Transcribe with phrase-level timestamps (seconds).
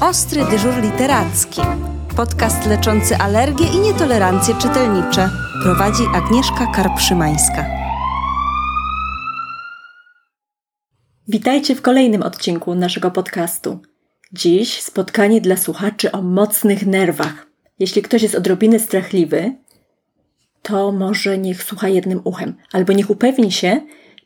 [0.00, 1.60] Ostry dyżur literacki.
[2.16, 5.30] Podcast leczący alergie i nietolerancje czytelnicze.
[5.62, 7.66] Prowadzi Agnieszka Karpszymańska.
[11.28, 13.80] Witajcie w kolejnym odcinku naszego podcastu.
[14.32, 17.46] Dziś spotkanie dla słuchaczy o mocnych nerwach.
[17.78, 19.56] Jeśli ktoś jest odrobiny strachliwy,
[20.62, 23.80] to może niech słucha jednym uchem, albo niech upewni się,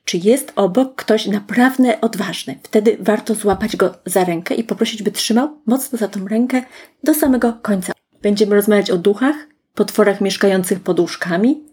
[0.04, 2.58] czy jest obok ktoś naprawdę odważny.
[2.62, 6.62] Wtedy warto złapać go za rękę i poprosić, by trzymał mocno za tą rękę
[7.04, 7.92] do samego końca.
[8.22, 9.36] Będziemy rozmawiać o duchach,
[9.74, 11.64] potworach mieszkających pod łóżkami,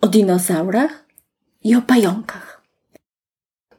[0.00, 1.04] o dinozaurach
[1.64, 2.62] i o pająkach.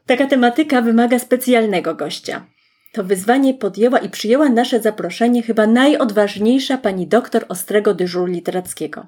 [0.06, 2.46] Taka tematyka wymaga specjalnego gościa.
[2.92, 9.06] To wyzwanie podjęła i przyjęła nasze zaproszenie chyba najodważniejsza pani doktor ostrego dyżuru literackiego.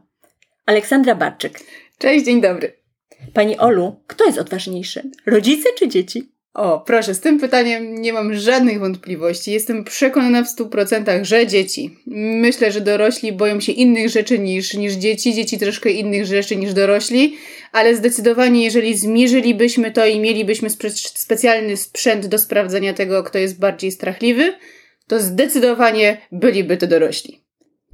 [0.66, 1.60] Aleksandra Barczyk.
[1.98, 2.79] Cześć, dzień dobry.
[3.34, 5.10] Pani Olu, kto jest odważniejszy?
[5.26, 6.32] Rodzice czy dzieci?
[6.54, 9.52] O, proszę, z tym pytaniem nie mam żadnych wątpliwości.
[9.52, 11.96] Jestem przekonana w stu procentach, że dzieci.
[12.06, 16.74] Myślę, że dorośli boją się innych rzeczy niż, niż dzieci, dzieci troszkę innych rzeczy niż
[16.74, 17.36] dorośli,
[17.72, 23.58] ale zdecydowanie, jeżeli zmierzylibyśmy to i mielibyśmy spe specjalny sprzęt do sprawdzenia tego, kto jest
[23.58, 24.54] bardziej strachliwy,
[25.06, 27.40] to zdecydowanie byliby to dorośli.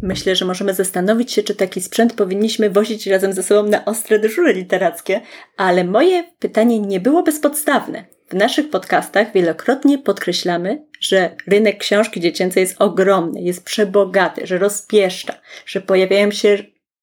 [0.03, 4.19] Myślę, że możemy zastanowić się, czy taki sprzęt powinniśmy wozić razem ze sobą na ostre
[4.19, 5.21] dyżury literackie,
[5.57, 8.05] ale moje pytanie nie było bezpodstawne.
[8.29, 15.35] W naszych podcastach wielokrotnie podkreślamy, że rynek książki dziecięcej jest ogromny, jest przebogaty, że rozpieszcza,
[15.67, 16.59] że pojawiają się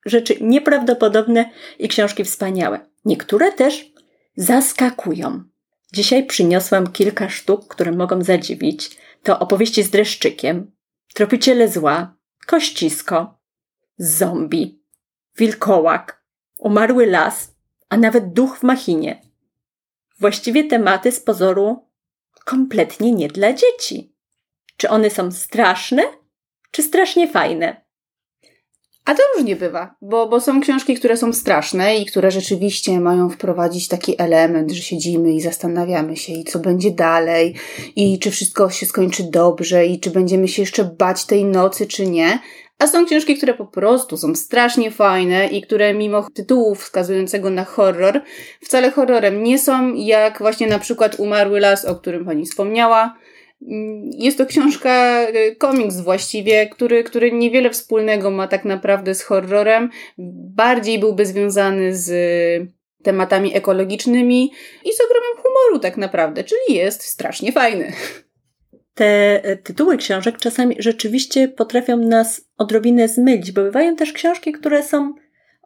[0.06, 2.80] rzeczy nieprawdopodobne i książki wspaniałe.
[3.06, 3.92] Niektóre też
[4.36, 5.44] zaskakują.
[5.94, 8.98] Dzisiaj przyniosłam kilka sztuk, które mogą zadziwić.
[9.24, 10.72] To opowieści z dreszczykiem,
[11.14, 13.40] tropiciele zła, kościsko,
[13.98, 14.84] zombie,
[15.38, 16.24] wilkołak,
[16.58, 17.56] umarły las,
[17.90, 19.22] a nawet duch w machinie.
[20.20, 21.90] Właściwie tematy z pozoru
[22.46, 24.16] kompletnie nie dla dzieci.
[24.78, 26.04] Czy one są straszne,
[26.72, 27.83] czy strasznie fajne?
[29.06, 33.30] A to różnie bywa, bo, bo są książki, które są straszne i które rzeczywiście mają
[33.30, 37.56] wprowadzić taki element, że siedzimy i zastanawiamy się, i co będzie dalej,
[37.96, 42.08] i czy wszystko się skończy dobrze, i czy będziemy się jeszcze bać tej nocy, czy
[42.08, 42.40] nie.
[42.80, 47.66] A są książki, które po prostu są strasznie fajne i które mimo tytułu wskazującego na
[47.66, 48.22] horror,
[48.62, 53.16] wcale horrorem nie są, jak właśnie na przykład Umarły Las, o którym pani wspomniała,
[54.18, 59.90] jest to książka, e, komiks właściwie, który, który niewiele wspólnego ma tak naprawdę z horrorem.
[60.56, 62.12] Bardziej byłby związany z
[63.04, 64.52] tematami ekologicznymi
[64.86, 67.94] i z ogromem humoru tak naprawdę, czyli jest strasznie fajny.
[68.94, 74.84] Te e, tytuły książek czasami rzeczywiście potrafią nas odrobinę zmylić, bo bywają też książki, które
[74.84, 75.14] są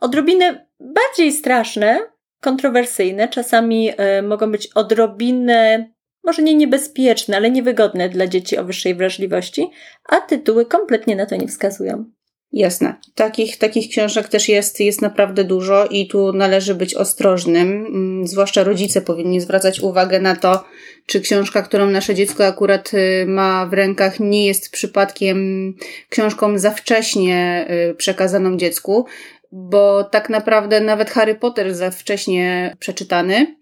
[0.02, 2.00] odrobinę bardziej straszne,
[2.42, 5.90] kontrowersyjne, czasami y, mogą być odrobinę
[6.28, 9.70] może nie niebezpieczne, ale niewygodne dla dzieci o wyższej wrażliwości,
[10.10, 12.06] a tytuły kompletnie na to nie wskazują.
[12.52, 12.96] Jasne.
[13.16, 17.86] Takich, takich książek też jest, jest naprawdę dużo i tu należy być ostrożnym.
[17.86, 20.64] Mm, zwłaszcza rodzice powinni zwracać uwagę na to,
[21.06, 25.74] czy książka, którą nasze dziecko akurat y, ma w rękach, nie jest przypadkiem
[26.10, 29.06] książką za wcześnie y, przekazaną dziecku,
[29.52, 33.56] bo tak naprawdę nawet Harry Potter za wcześnie przeczytany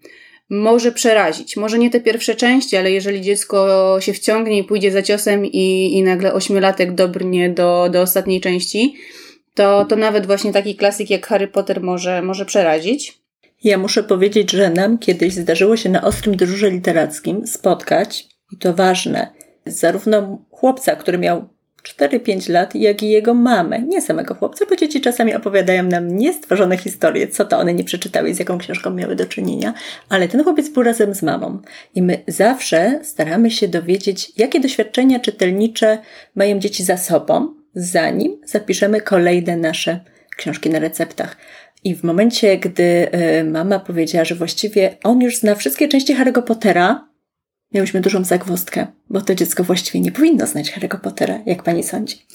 [0.50, 1.56] może przerazić.
[1.56, 5.92] Może nie te pierwsze części, ale jeżeli dziecko się wciągnie i pójdzie za ciosem i,
[5.92, 8.94] i nagle ośmiolatek dobrnie do, do ostatniej części,
[9.54, 13.18] to, to nawet właśnie taki klasyk jak Harry Potter może, może przerazić.
[13.64, 18.74] Ja muszę powiedzieć, że nam kiedyś zdarzyło się na ostrym dyżurze literackim spotkać, i to
[18.74, 19.32] ważne,
[19.66, 21.48] zarówno chłopca, który miał
[21.86, 23.82] 4-5 lat, jak i jego mamę.
[23.82, 28.34] Nie samego chłopca, bo dzieci czasami opowiadają nam niestworzone historie, co to one nie przeczytały,
[28.34, 29.74] z jaką książką miały do czynienia,
[30.08, 31.58] ale ten chłopiec był razem z mamą.
[31.94, 35.98] I my zawsze staramy się dowiedzieć, jakie doświadczenia czytelnicze
[36.34, 40.00] mają dzieci za sobą, zanim zapiszemy kolejne nasze
[40.36, 41.36] książki na receptach.
[41.84, 43.08] I w momencie, gdy
[43.40, 47.05] y, mama powiedziała, że właściwie on już zna wszystkie części Harry'ego Pottera,
[47.76, 52.26] miałyśmy dużą zagwozdkę, bo to dziecko właściwie nie powinno znać Harry'ego Pottera, jak pani sądzi.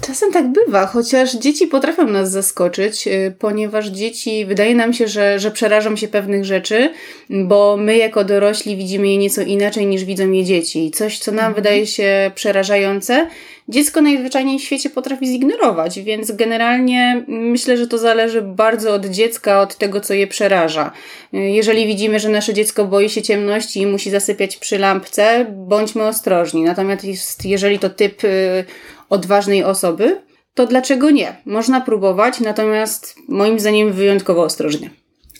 [0.00, 5.38] Czasem tak bywa, chociaż dzieci potrafią nas zaskoczyć, y, ponieważ dzieci, wydaje nam się, że,
[5.38, 6.92] że przerażą się pewnych rzeczy,
[7.30, 10.90] bo my jako dorośli widzimy je nieco inaczej niż widzą je dzieci.
[10.90, 11.54] Coś, co nam mhm.
[11.54, 13.26] wydaje się przerażające,
[13.68, 19.60] dziecko najzwyczajniej w świecie potrafi zignorować, więc generalnie myślę, że to zależy bardzo od dziecka,
[19.60, 20.92] od tego, co je przeraża.
[21.34, 26.04] Y, jeżeli widzimy, że nasze dziecko boi się ciemności i musi zasypiać przy lampce, bądźmy
[26.04, 26.62] ostrożni.
[26.62, 28.64] Natomiast jeżeli to typ y,
[29.08, 30.22] odważnej osoby,
[30.54, 31.36] to dlaczego nie?
[31.44, 34.90] Można próbować, natomiast moim zdaniem wyjątkowo ostrożnie.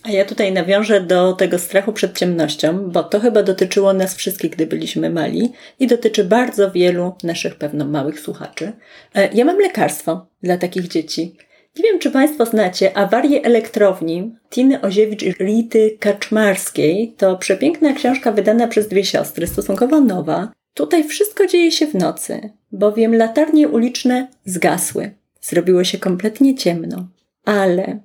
[0.03, 4.51] A ja tutaj nawiążę do tego strachu przed ciemnością, bo to chyba dotyczyło nas wszystkich,
[4.51, 8.73] gdy byliśmy mali i dotyczy bardzo wielu naszych pewno małych słuchaczy.
[9.15, 11.37] E, ja mam lekarstwo dla takich dzieci.
[11.79, 17.15] Nie wiem, czy Państwo znacie awarię elektrowni Tiny Oziewicz i Rity Kaczmarskiej.
[17.17, 20.53] To przepiękna książka wydana przez dwie siostry, stosunkowo nowa.
[20.77, 25.11] Tutaj wszystko dzieje się w nocy, bowiem latarnie uliczne zgasły.
[25.41, 27.09] Zrobiło się kompletnie ciemno.
[27.45, 28.01] Ale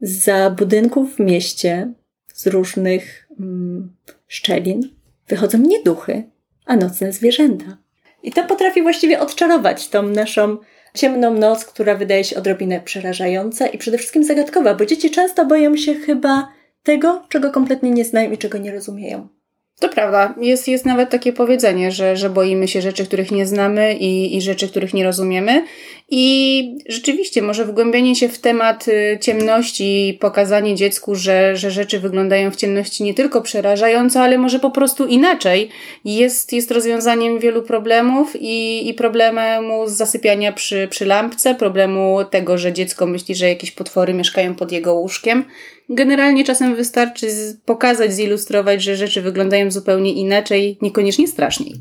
[0.00, 1.92] za budynków w mieście,
[2.34, 3.92] z różnych mm,
[4.26, 4.80] szczelin,
[5.28, 6.22] wychodzą nie duchy,
[6.64, 7.76] a nocne zwierzęta.
[8.22, 10.56] I to potrafi właściwie odczarować tą naszą
[10.94, 15.76] ciemną noc, która wydaje się odrobinę przerażająca i przede wszystkim zagadkowa, bo dzieci często boją
[15.76, 16.48] się chyba
[16.82, 19.35] tego, czego kompletnie nie znają i czego nie rozumieją.
[19.80, 20.34] To prawda.
[20.40, 24.42] Jest, jest nawet takie powiedzenie, że, że boimy się rzeczy, których nie znamy i, i
[24.42, 25.64] rzeczy, których nie rozumiemy.
[26.08, 32.00] I rzeczywiście, może wgłębienie się w temat y, ciemności i pokazanie dziecku, że, że rzeczy
[32.00, 35.68] wyglądają w ciemności nie tylko przerażająco, ale może po prostu inaczej,
[36.04, 42.72] jest, jest rozwiązaniem wielu problemów i, i problemu zasypiania przy, przy lampce, problemu tego, że
[42.72, 45.44] dziecko myśli, że jakieś potwory mieszkają pod jego łóżkiem.
[45.88, 47.26] Generalnie czasem wystarczy
[47.64, 51.74] pokazać, zilustrować, że rzeczy wyglądają zupełnie inaczej, niekoniecznie straszniej.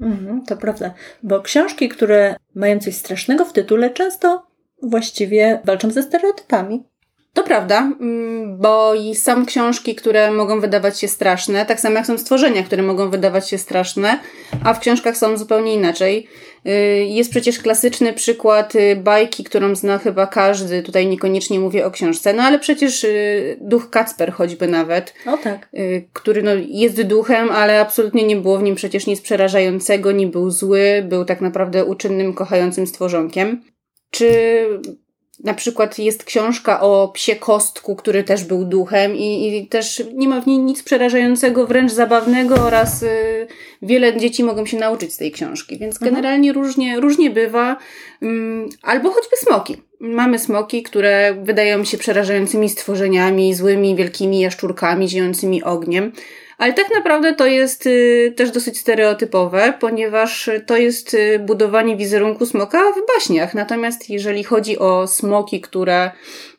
[0.00, 4.46] Mhm, to prawda, bo książki, które mają coś strasznego w tytule, często
[4.82, 6.84] właściwie walczą ze stereotypami.
[7.34, 12.06] To prawda, mm, bo i są książki, które mogą wydawać się straszne, tak samo jak
[12.06, 14.18] są stworzenia, które mogą wydawać się straszne,
[14.64, 16.28] a w książkach są zupełnie inaczej.
[16.66, 21.90] Y, jest przecież klasyczny przykład y, bajki, którą zna chyba każdy, tutaj niekoniecznie mówię o
[21.90, 25.14] książce, no ale przecież y, duch Kacper choćby nawet.
[25.26, 25.68] O tak.
[26.12, 30.50] Który no, jest duchem, ale absolutnie nie było w nim przecież nic przerażającego, nie był
[30.50, 33.62] zły, był tak naprawdę uczynnym, kochającym stworzonkiem.
[34.10, 34.66] Czy
[35.44, 40.28] na przykład jest książka o psie kostku, który też był duchem i, i też nie
[40.28, 43.46] ma w niej nic przerażającego, wręcz zabawnego oraz y,
[43.82, 45.78] wiele dzieci mogą się nauczyć z tej książki.
[45.78, 46.10] Więc mhm.
[46.10, 47.76] generalnie różnie, różnie bywa.
[48.22, 49.76] Mm, albo choćby smoki.
[50.00, 56.12] Mamy smoki, które wydają się przerażającymi stworzeniami, złymi, wielkimi jaszczurkami, ziejącymi ogniem.
[56.62, 62.46] Ale tak naprawdę to jest y, też dosyć stereotypowe, ponieważ to jest y, budowanie wizerunku
[62.46, 63.54] smoka w baśniach.
[63.54, 66.10] Natomiast jeżeli chodzi o smoki, które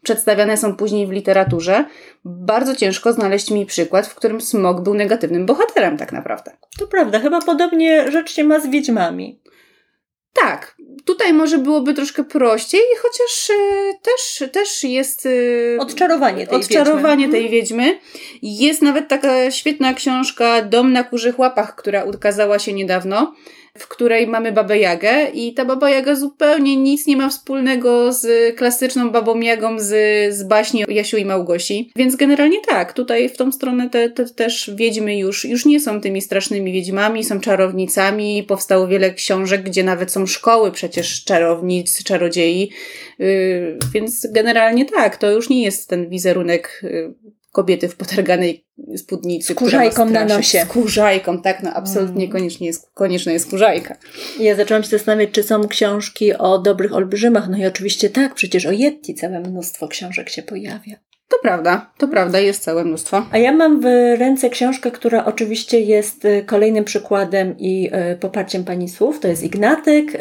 [0.01, 1.85] przedstawiane są później w literaturze,
[2.25, 6.51] bardzo ciężko znaleźć mi przykład, w którym smok był negatywnym bohaterem tak naprawdę.
[6.79, 9.39] To prawda, chyba podobnie rzecz się ma z wiedźmami.
[10.33, 10.75] Tak,
[11.05, 13.53] tutaj może byłoby troszkę prościej, chociaż y,
[14.01, 17.39] też, też jest y, odczarowanie tej odczarowanie wiedźmy.
[17.39, 17.99] tej wiedźmy.
[18.41, 23.33] Jest nawet taka świetna książka Dom na kurzych łapach, która ukazała się niedawno
[23.77, 28.55] w której mamy Babę Jagę i ta Baba Jaga zupełnie nic nie ma wspólnego z
[28.55, 29.89] klasyczną Babą Jagą z,
[30.35, 31.91] z baśni Jasiu i Małgosi.
[31.95, 36.01] Więc generalnie tak, tutaj w tą stronę te, te też wiedźmy już, już nie są
[36.01, 38.43] tymi strasznymi wiedźmami, są czarownicami.
[38.43, 42.71] Powstało wiele książek, gdzie nawet są szkoły przecież czarownic, czarodziei.
[43.19, 47.13] Yy, więc generalnie tak, to już nie jest ten wizerunek yy,
[47.51, 48.62] kobiety w potarganej
[48.97, 49.53] spódnicy.
[49.53, 50.59] Skórzajką na nosie.
[50.59, 52.31] Skórzajką, tak, no absolutnie mm.
[52.31, 53.97] koniecznie jest, konieczna jest skórzajka.
[54.39, 57.49] Ja zaczęłam się zastanawiać, czy są książki o dobrych olbrzymach.
[57.49, 60.95] No i oczywiście tak, przecież o Yeti całe mnóstwo książek się pojawia.
[61.33, 63.25] To prawda, to prawda, jest całe mnóstwo.
[63.31, 63.85] A ja mam w
[64.19, 69.19] ręce książkę, która oczywiście jest y, kolejnym przykładem i y, poparciem Pani słów.
[69.19, 70.17] To jest Ignatyk y,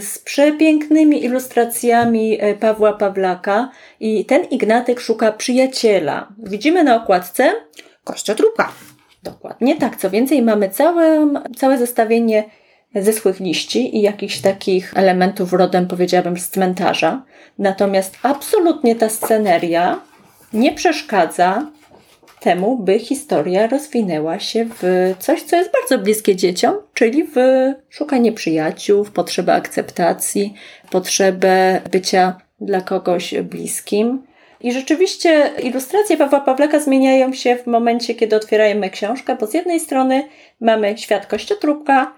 [0.00, 3.70] z przepięknymi ilustracjami Pawła Pawlaka.
[4.00, 6.28] I ten Ignatyk szuka przyjaciela.
[6.38, 7.52] Widzimy na okładce
[8.04, 8.72] kościotrupa.
[9.22, 9.96] Dokładnie tak.
[9.96, 12.44] Co więcej, mamy całe, całe zestawienie
[12.94, 17.22] zeschłych liści i jakichś takich elementów rodem, powiedziałabym, z cmentarza.
[17.58, 20.00] Natomiast absolutnie ta sceneria
[20.52, 21.66] nie przeszkadza
[22.40, 27.36] temu, by historia rozwinęła się w coś, co jest bardzo bliskie dzieciom, czyli w
[27.88, 30.54] szukanie przyjaciół, w potrzebę akceptacji,
[30.90, 34.22] potrzebę bycia dla kogoś bliskim.
[34.64, 39.80] I rzeczywiście ilustracje Pawła Pawlaka zmieniają się w momencie, kiedy otwieramy książkę, bo z jednej
[39.80, 40.28] strony
[40.60, 42.14] mamy świat kościotrupka,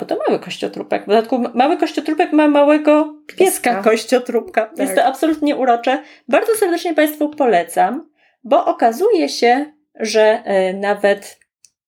[0.00, 1.04] bo to mały kościotrupek.
[1.04, 4.66] W dodatku mały kościotrupek ma małego pieska, pieska kościotrupka.
[4.66, 4.78] Tak.
[4.78, 6.02] Jest to absolutnie urocze.
[6.28, 8.10] Bardzo serdecznie Państwu polecam,
[8.44, 11.38] bo okazuje się, że y, nawet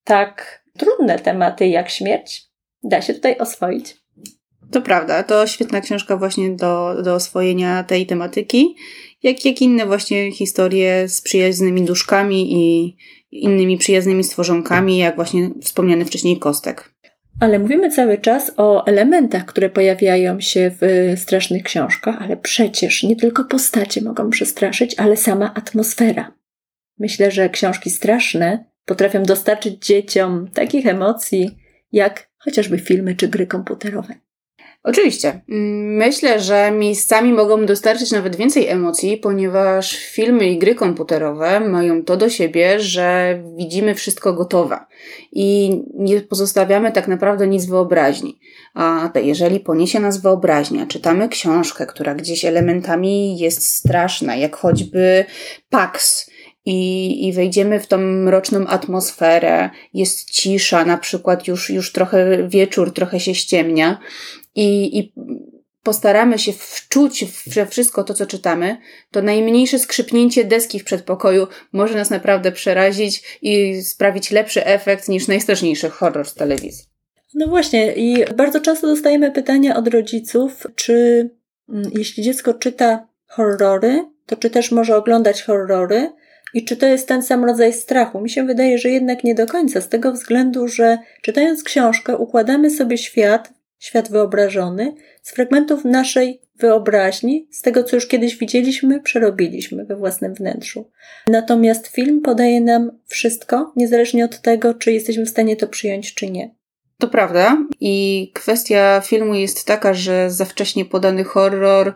[0.04, 2.42] tak trudne tematy jak śmierć
[2.82, 3.96] da się tutaj oswoić.
[4.70, 8.76] To prawda, to świetna książka właśnie do, do oswojenia tej tematyki,
[9.22, 12.96] jak, jak inne właśnie historie z przyjaznymi duszkami i
[13.32, 16.94] innymi przyjaznymi stworzonkami, jak właśnie wspomniany wcześniej kostek.
[17.40, 23.16] Ale mówimy cały czas o elementach, które pojawiają się w strasznych książkach, ale przecież nie
[23.16, 26.32] tylko postacie mogą przestraszyć, ale sama atmosfera.
[26.98, 31.50] Myślę, że książki straszne potrafią dostarczyć dzieciom takich emocji,
[31.92, 34.14] jak chociażby filmy czy gry komputerowe.
[34.82, 35.40] Oczywiście.
[35.98, 42.16] Myślę, że miejscami mogą dostarczyć nawet więcej emocji, ponieważ filmy i gry komputerowe mają to
[42.16, 44.78] do siebie, że widzimy wszystko gotowe
[45.32, 48.40] i nie pozostawiamy tak naprawdę nic wyobraźni.
[48.74, 55.24] A jeżeli poniesie nas wyobraźnia, czytamy książkę, która gdzieś elementami jest straszna, jak choćby
[55.70, 56.30] Pax,
[56.66, 62.94] i, i wejdziemy w tą mroczną atmosferę, jest cisza, na przykład już, już trochę wieczór,
[62.94, 63.98] trochę się ściemnia
[64.54, 65.12] i, i
[65.82, 68.76] postaramy się wczuć we wszystko to, co czytamy,
[69.10, 75.28] to najmniejsze skrzypnięcie deski w przedpokoju może nas naprawdę przerazić i sprawić lepszy efekt niż
[75.28, 76.84] najstraszniejszy horror z telewizji.
[77.34, 80.94] No właśnie, i bardzo często dostajemy pytania od rodziców, czy
[81.68, 86.12] mm, jeśli dziecko czyta horrory, to czy też może oglądać horrory
[86.54, 88.20] i czy to jest ten sam rodzaj strachu.
[88.20, 92.70] Mi się wydaje, że jednak nie do końca, z tego względu, że czytając książkę układamy
[92.70, 99.84] sobie świat świat wyobrażony, z fragmentów naszej wyobraźni, z tego, co już kiedyś widzieliśmy, przerobiliśmy
[99.84, 100.90] we własnym wnętrzu.
[101.28, 106.30] Natomiast film podaje nam wszystko, niezależnie od tego, czy jesteśmy w stanie to przyjąć, czy
[106.30, 106.59] nie.
[107.00, 107.56] To prawda.
[107.80, 111.94] I kwestia filmu jest taka, że za wcześnie podany horror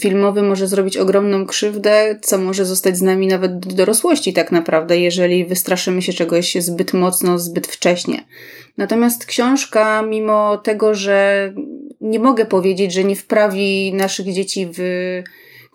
[0.00, 4.98] filmowy może zrobić ogromną krzywdę, co może zostać z nami nawet do dorosłości, tak naprawdę,
[4.98, 8.24] jeżeli wystraszymy się czegoś zbyt mocno, zbyt wcześnie.
[8.76, 11.52] Natomiast książka, mimo tego, że
[12.00, 14.78] nie mogę powiedzieć, że nie wprawi naszych dzieci w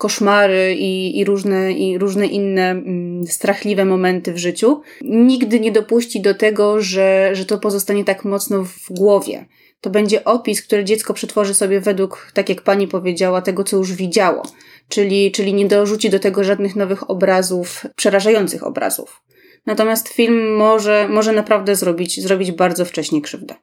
[0.01, 6.21] koszmary i, i, różne, i różne inne mm, strachliwe momenty w życiu, nigdy nie dopuści
[6.21, 9.45] do tego, że, że to pozostanie tak mocno w głowie.
[9.81, 13.93] To będzie opis, który dziecko przetworzy sobie według, tak jak pani powiedziała, tego, co już
[13.93, 14.43] widziało.
[14.89, 19.23] Czyli, czyli nie dorzuci do tego żadnych nowych obrazów, przerażających obrazów.
[19.65, 23.55] Natomiast film może, może naprawdę zrobić, zrobić bardzo wcześnie krzywdę.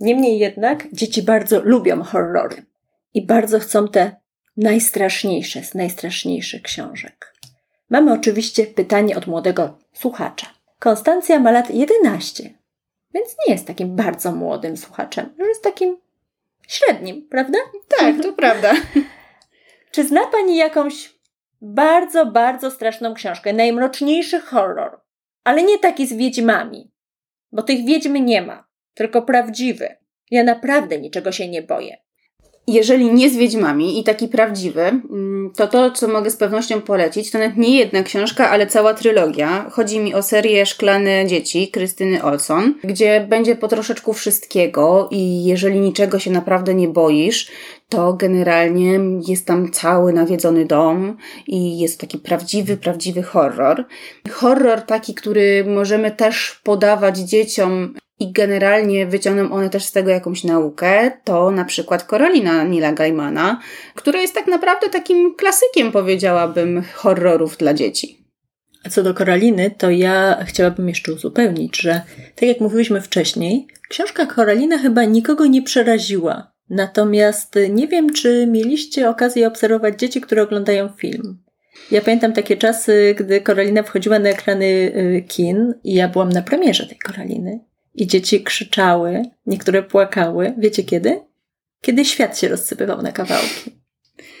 [0.00, 2.66] Niemniej jednak dzieci bardzo lubią horrory
[3.14, 4.21] i bardzo chcą te
[4.56, 7.34] najstraszniejsze z najstraszniejszych książek.
[7.90, 10.46] Mamy oczywiście pytanie od młodego słuchacza.
[10.78, 12.50] Konstancja ma lat 11,
[13.14, 15.96] więc nie jest takim bardzo młodym słuchaczem, już jest takim
[16.68, 17.58] średnim, prawda?
[17.98, 18.72] Tak, to prawda.
[19.90, 21.14] Czy zna Pani jakąś
[21.60, 25.00] bardzo, bardzo straszną książkę, najmroczniejszy horror,
[25.44, 26.92] ale nie taki z wiedźmami,
[27.52, 29.96] bo tych wiedźmy nie ma, tylko prawdziwy.
[30.30, 31.96] Ja naprawdę niczego się nie boję
[32.66, 37.30] jeżeli nie z Wiedźmami i taki prawdziwy, mm, to to, co mogę z pewnością polecić,
[37.30, 39.70] to nawet nie jedna książka, ale cała trylogia.
[39.70, 45.80] Chodzi mi o serię Szklane Dzieci Krystyny Olson, gdzie będzie po troszeczku wszystkiego i jeżeli
[45.80, 47.50] niczego się naprawdę nie boisz,
[47.88, 51.16] to generalnie jest tam cały nawiedzony dom
[51.46, 53.84] i jest taki prawdziwy, prawdziwy horror.
[54.30, 60.44] Horror taki, który możemy też podawać dzieciom i generalnie wyciągną one też z tego jakąś
[60.44, 63.60] naukę, to na przykład Korolina Nila Gaimana,
[63.94, 68.26] która jest tak naprawdę takim klasykiem, powiedziałabym, horrorów dla dzieci.
[68.84, 72.00] A co do Koraliny, to ja chciałabym jeszcze uzupełnić, że
[72.34, 76.52] tak jak mówiliśmy wcześniej, książka Koralina chyba nikogo nie przeraziła.
[76.70, 81.38] Natomiast nie wiem, czy mieliście okazję obserwować dzieci, które oglądają film.
[81.90, 86.42] Ja pamiętam takie czasy, gdy Koralina wchodziła na ekrany y, kin i ja byłam na
[86.42, 87.71] premierze tej Koraliny.
[87.94, 90.54] I dzieci krzyczały, niektóre płakały.
[90.58, 91.20] Wiecie kiedy?
[91.80, 93.82] Kiedy świat się rozsypywał na kawałki.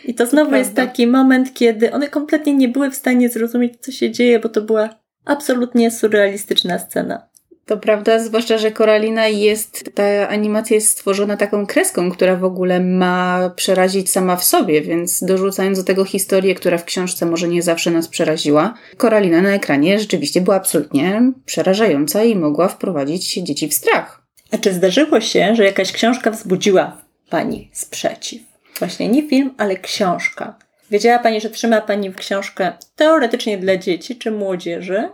[0.04, 3.74] I to znowu to jest taki moment, kiedy one kompletnie nie były w stanie zrozumieć,
[3.80, 4.88] co się dzieje, bo to była
[5.24, 7.28] absolutnie surrealistyczna scena.
[7.72, 12.80] To prawda, zwłaszcza, że Koralina jest, ta animacja jest stworzona taką kreską, która w ogóle
[12.80, 17.62] ma przerazić sama w sobie, więc dorzucając do tego historię, która w książce może nie
[17.62, 23.74] zawsze nas przeraziła, Koralina na ekranie rzeczywiście była absolutnie przerażająca i mogła wprowadzić dzieci w
[23.74, 24.22] strach.
[24.50, 28.42] A czy zdarzyło się, że jakaś książka wzbudziła Pani sprzeciw?
[28.78, 30.58] Właśnie nie film, ale książka.
[30.90, 35.08] Wiedziała Pani, że trzyma Pani książkę teoretycznie dla dzieci czy młodzieży,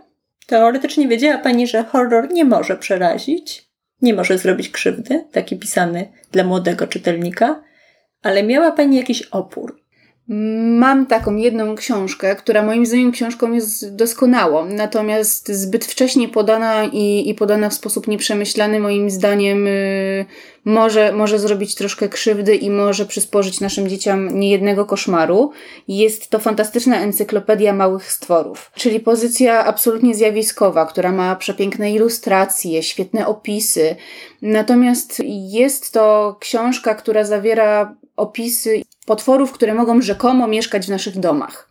[0.49, 3.69] Teoretycznie wiedziała Pani, że horror nie może przerazić,
[4.01, 7.63] nie może zrobić krzywdy, taki pisany dla młodego czytelnika,
[8.21, 9.81] ale miała Pani jakiś opór.
[10.79, 17.29] Mam taką jedną książkę, która moim zdaniem książką jest doskonałą, natomiast zbyt wcześnie podana i,
[17.29, 20.25] i podana w sposób nieprzemyślany, moim zdaniem, yy,
[20.65, 25.51] może, może zrobić troszkę krzywdy i może przysporzyć naszym dzieciom niejednego koszmaru.
[25.87, 33.27] Jest to fantastyczna encyklopedia małych stworów, czyli pozycja absolutnie zjawiskowa, która ma przepiękne ilustracje, świetne
[33.27, 33.95] opisy.
[34.41, 41.69] Natomiast jest to książka, która zawiera opisy potworów, które mogą rzekomo mieszkać w naszych domach.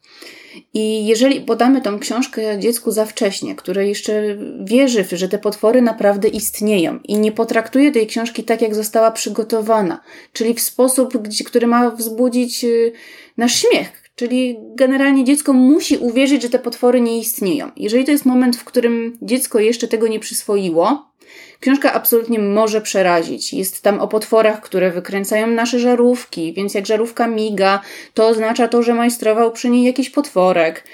[0.74, 4.22] I jeżeli podamy tą książkę dziecku za wcześnie, które jeszcze
[4.64, 10.00] wierzy, że te potwory naprawdę istnieją i nie potraktuje tej książki tak, jak została przygotowana,
[10.32, 12.92] czyli w sposób, który ma wzbudzić y,
[13.36, 17.70] nasz śmiech, Czyli generalnie dziecko musi uwierzyć, że te potwory nie istnieją.
[17.76, 21.12] Jeżeli to jest moment, w którym dziecko jeszcze tego nie przyswoiło,
[21.60, 23.52] książka absolutnie może przerazić.
[23.54, 27.80] Jest tam o potworach, które wykręcają nasze żarówki, więc jak żarówka miga,
[28.14, 30.84] to oznacza to, że majstrował przy niej jakiś potworek.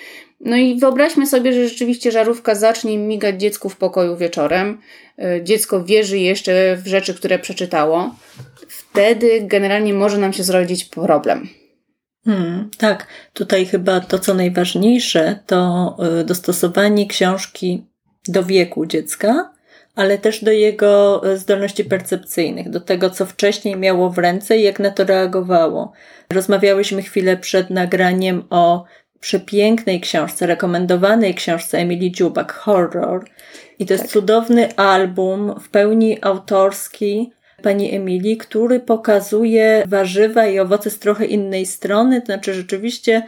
[0.40, 4.78] No i wyobraźmy sobie, że rzeczywiście żarówka zacznie migać dziecku w pokoju wieczorem.
[5.18, 8.14] E, dziecko wierzy jeszcze w rzeczy, które przeczytało.
[8.68, 11.48] Wtedy generalnie może nam się zrodzić problem.
[12.24, 17.86] Hmm, tak, tutaj chyba to, co najważniejsze, to y, dostosowanie książki
[18.28, 19.53] do wieku dziecka,
[19.94, 24.62] ale też do jego y, zdolności percepcyjnych, do tego, co wcześniej miało w ręce i
[24.62, 25.92] jak na to reagowało.
[26.30, 28.84] Rozmawiałyśmy chwilę przed nagraniem o
[29.20, 33.24] przepięknej książce, rekomendowanej książce Emily Dziubak, Horror.
[33.78, 34.12] I to jest tak.
[34.12, 37.32] cudowny album, w pełni autorski,
[37.62, 43.22] pani Emilii, który pokazuje warzywa i owoce z trochę innej strony, to znaczy rzeczywiście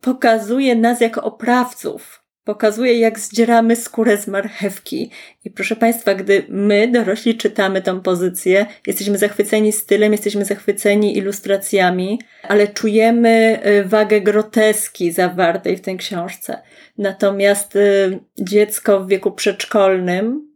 [0.00, 2.19] pokazuje nas jako oprawców.
[2.50, 5.10] Pokazuje, jak zdzieramy skórę z marchewki.
[5.44, 12.20] I proszę Państwa, gdy my, dorośli, czytamy tą pozycję, jesteśmy zachwyceni stylem, jesteśmy zachwyceni ilustracjami,
[12.42, 16.62] ale czujemy y, wagę groteski zawartej w tej książce.
[16.98, 20.49] Natomiast y, dziecko w wieku przedszkolnym,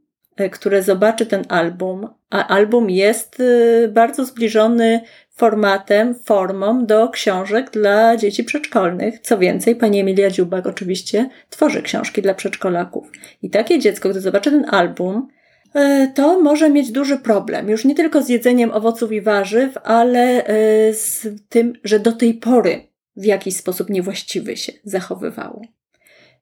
[0.52, 5.00] które zobaczy ten album, a album jest e, bardzo zbliżony
[5.30, 9.20] formatem, formą do książek dla dzieci przedszkolnych.
[9.20, 13.12] Co więcej, pani Emilia Dziubak oczywiście tworzy książki dla przedszkolaków.
[13.42, 15.28] I takie dziecko, gdy zobaczy ten album,
[15.74, 17.68] e, to może mieć duży problem.
[17.68, 20.44] Już nie tylko z jedzeniem owoców i warzyw, ale
[20.92, 22.80] z tym, że do tej pory
[23.16, 25.62] w jakiś sposób niewłaściwy się zachowywało.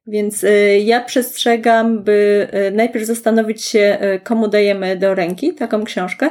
[0.06, 5.84] Więc y, ja przestrzegam, by y, najpierw zastanowić się, y, komu dajemy do ręki taką
[5.84, 6.30] książkę.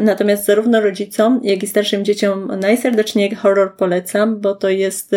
[0.00, 5.10] Natomiast zarówno rodzicom, jak i starszym dzieciom najserdeczniej horror polecam, bo to jest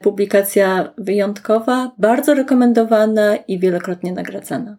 [0.00, 4.78] publikacja wyjątkowa, bardzo rekomendowana i wielokrotnie nagradzana.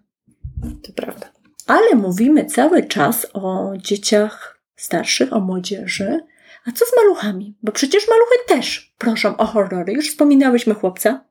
[0.84, 1.32] To prawda.
[1.68, 6.20] Ale mówimy cały czas o dzieciach starszych, o młodzieży.
[6.66, 7.58] A co z maluchami?
[7.64, 9.94] Bo przecież maluchy też proszą o horrory.
[9.94, 11.26] Już wspominałyśmy chłopca.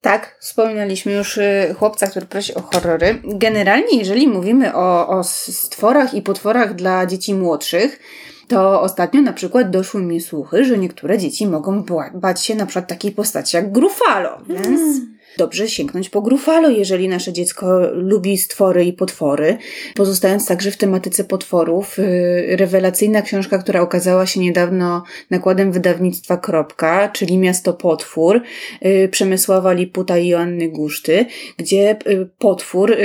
[0.00, 3.22] Tak, wspominaliśmy już y, chłopca, który prosi o horrory.
[3.24, 8.00] Generalnie, jeżeli mówimy o, o stworach i potworach dla dzieci młodszych,
[8.48, 12.88] to ostatnio na przykład doszły mi słuchy, że niektóre dzieci mogą bać się na przykład
[12.88, 14.66] takiej postaci jak Grufalo, więc...
[14.66, 19.58] Mm dobrze sięgnąć po Grufalo, jeżeli nasze dziecko lubi stwory i potwory.
[19.94, 27.08] Pozostając także w tematyce potworów, y, rewelacyjna książka, która ukazała się niedawno nakładem wydawnictwa Kropka,
[27.08, 28.42] czyli Miasto Potwór,
[28.86, 32.96] y, Przemysława Liputa i Joanny Guszty, gdzie y, potwór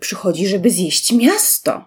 [0.00, 1.84] przychodzi, żeby zjeść miasto.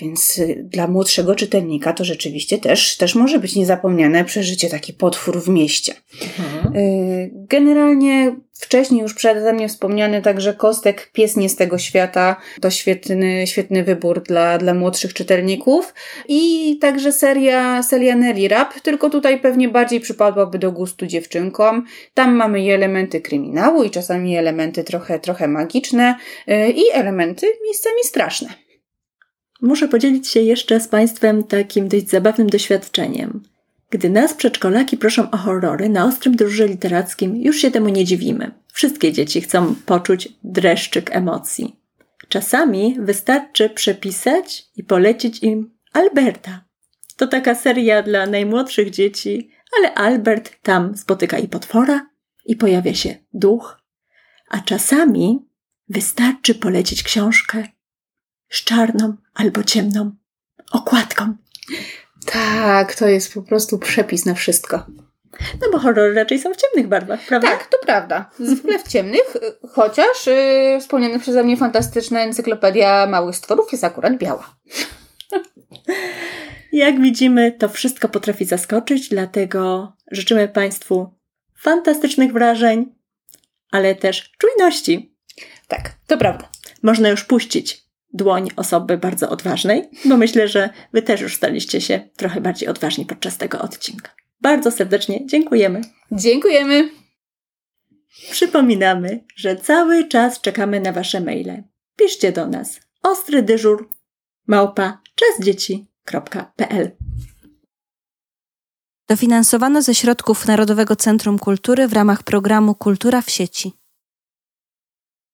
[0.00, 5.48] Więc dla młodszego czytelnika to rzeczywiście też, też może być niezapomniane przeżycie, taki potwór w
[5.48, 5.94] mieście.
[6.38, 6.74] Mhm.
[7.32, 12.36] Generalnie Wcześniej już przeze mnie wspomniany także Kostek, Pies nie z tego świata.
[12.60, 15.94] To świetny, świetny wybór dla, dla młodszych czytelników.
[16.28, 21.84] I także seria, seria Nelly Rap, tylko tutaj pewnie bardziej przypadłaby do gustu dziewczynkom.
[22.14, 26.14] Tam mamy i elementy kryminału i czasami elementy trochę, trochę magiczne
[26.46, 28.48] yy, i elementy miejscami straszne.
[29.62, 33.42] Muszę podzielić się jeszcze z Państwem takim dość zabawnym doświadczeniem.
[33.90, 38.50] Gdy nas przedszkolaki proszą o horrory na ostrym dyżurze literackim, już się temu nie dziwimy.
[38.72, 41.76] Wszystkie dzieci chcą poczuć dreszczyk emocji.
[42.28, 46.64] Czasami wystarczy przepisać i polecić im Alberta.
[47.16, 52.06] To taka seria dla najmłodszych dzieci, ale Albert tam spotyka i potwora,
[52.44, 53.80] i pojawia się duch.
[54.48, 55.48] A czasami
[55.88, 57.68] wystarczy polecić książkę
[58.48, 60.12] z czarną albo ciemną
[60.72, 61.36] okładką.
[62.26, 64.86] Tak, to jest po prostu przepis na wszystko.
[65.60, 67.48] No bo horrory raczej są w ciemnych barwach, prawda?
[67.48, 68.30] Tak, to prawda.
[68.38, 69.36] Zwykle w ciemnych,
[69.72, 74.56] chociaż yy, wspomniana przeze mnie fantastyczna encyklopedia małych stworów jest akurat biała.
[76.72, 81.14] Jak widzimy, to wszystko potrafi zaskoczyć, dlatego życzymy Państwu
[81.58, 82.94] fantastycznych wrażeń,
[83.70, 85.16] ale też czujności.
[85.68, 86.48] Tak, to prawda.
[86.82, 92.08] Można już puścić dłoń osoby bardzo odważnej, bo myślę, że Wy też już staliście się
[92.16, 94.10] trochę bardziej odważni podczas tego odcinka.
[94.40, 95.80] Bardzo serdecznie dziękujemy.
[96.12, 96.90] Dziękujemy.
[98.30, 101.62] Przypominamy, że cały czas czekamy na Wasze maile.
[101.96, 103.88] Piszcie do nas ostry dyżur
[104.46, 106.90] małpa czasdzieci.pl
[109.08, 113.72] Dofinansowano ze środków Narodowego Centrum Kultury w ramach programu Kultura w sieci.